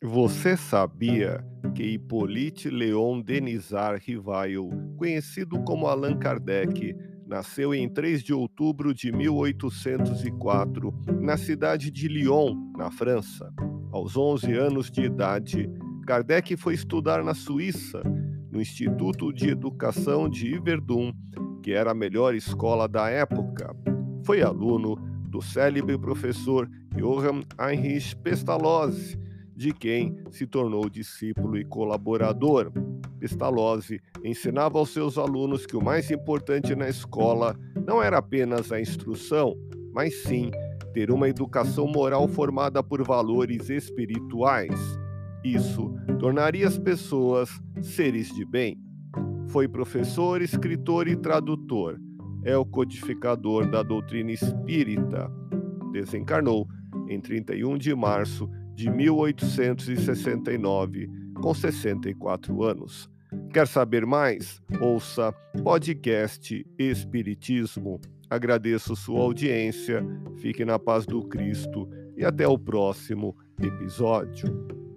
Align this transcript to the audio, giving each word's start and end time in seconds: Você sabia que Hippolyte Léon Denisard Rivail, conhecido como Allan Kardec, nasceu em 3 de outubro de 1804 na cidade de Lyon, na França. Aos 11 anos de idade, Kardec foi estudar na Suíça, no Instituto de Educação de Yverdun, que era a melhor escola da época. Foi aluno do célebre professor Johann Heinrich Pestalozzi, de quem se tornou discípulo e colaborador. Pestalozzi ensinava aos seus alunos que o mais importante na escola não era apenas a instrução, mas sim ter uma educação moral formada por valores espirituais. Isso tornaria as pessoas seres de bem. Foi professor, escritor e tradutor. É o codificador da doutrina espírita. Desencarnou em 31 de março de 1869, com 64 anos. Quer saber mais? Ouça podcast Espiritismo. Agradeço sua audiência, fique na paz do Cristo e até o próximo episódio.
Você 0.00 0.56
sabia 0.56 1.44
que 1.74 1.82
Hippolyte 1.82 2.70
Léon 2.70 3.20
Denisard 3.20 4.00
Rivail, 4.06 4.70
conhecido 4.96 5.60
como 5.64 5.88
Allan 5.88 6.16
Kardec, 6.16 6.94
nasceu 7.26 7.74
em 7.74 7.88
3 7.88 8.22
de 8.22 8.32
outubro 8.32 8.94
de 8.94 9.10
1804 9.10 10.94
na 11.20 11.36
cidade 11.36 11.90
de 11.90 12.06
Lyon, 12.06 12.54
na 12.76 12.92
França. 12.92 13.52
Aos 13.90 14.16
11 14.16 14.54
anos 14.54 14.88
de 14.88 15.02
idade, 15.02 15.68
Kardec 16.06 16.56
foi 16.56 16.74
estudar 16.74 17.24
na 17.24 17.34
Suíça, 17.34 18.00
no 18.52 18.60
Instituto 18.60 19.32
de 19.32 19.48
Educação 19.48 20.28
de 20.28 20.54
Yverdun, 20.54 21.12
que 21.60 21.72
era 21.72 21.90
a 21.90 21.94
melhor 21.94 22.36
escola 22.36 22.86
da 22.86 23.10
época. 23.10 23.74
Foi 24.24 24.42
aluno 24.42 24.94
do 25.28 25.42
célebre 25.42 25.98
professor 25.98 26.70
Johann 26.94 27.42
Heinrich 27.60 28.14
Pestalozzi, 28.14 29.18
de 29.58 29.72
quem 29.72 30.16
se 30.30 30.46
tornou 30.46 30.88
discípulo 30.88 31.58
e 31.58 31.64
colaborador. 31.64 32.70
Pestalozzi 33.18 34.00
ensinava 34.22 34.78
aos 34.78 34.90
seus 34.90 35.18
alunos 35.18 35.66
que 35.66 35.76
o 35.76 35.82
mais 35.82 36.12
importante 36.12 36.76
na 36.76 36.88
escola 36.88 37.58
não 37.84 38.00
era 38.00 38.18
apenas 38.18 38.70
a 38.70 38.80
instrução, 38.80 39.56
mas 39.92 40.22
sim 40.22 40.52
ter 40.94 41.10
uma 41.10 41.28
educação 41.28 41.88
moral 41.88 42.28
formada 42.28 42.84
por 42.84 43.02
valores 43.02 43.68
espirituais. 43.68 44.78
Isso 45.42 45.92
tornaria 46.20 46.68
as 46.68 46.78
pessoas 46.78 47.50
seres 47.82 48.32
de 48.32 48.44
bem. 48.44 48.78
Foi 49.48 49.66
professor, 49.66 50.40
escritor 50.40 51.08
e 51.08 51.16
tradutor. 51.16 51.98
É 52.44 52.56
o 52.56 52.64
codificador 52.64 53.68
da 53.68 53.82
doutrina 53.82 54.30
espírita. 54.30 55.28
Desencarnou 55.90 56.68
em 57.08 57.20
31 57.20 57.76
de 57.76 57.92
março 57.92 58.48
de 58.78 58.88
1869, 58.88 61.10
com 61.34 61.52
64 61.52 62.62
anos. 62.62 63.10
Quer 63.52 63.66
saber 63.66 64.06
mais? 64.06 64.62
Ouça 64.80 65.32
podcast 65.64 66.64
Espiritismo. 66.78 68.00
Agradeço 68.30 68.94
sua 68.94 69.18
audiência, 69.18 70.06
fique 70.36 70.64
na 70.64 70.78
paz 70.78 71.04
do 71.04 71.24
Cristo 71.24 71.90
e 72.16 72.24
até 72.24 72.46
o 72.46 72.56
próximo 72.56 73.36
episódio. 73.60 74.87